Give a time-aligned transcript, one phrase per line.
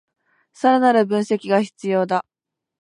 [0.51, 2.25] さらなる分析が必要だ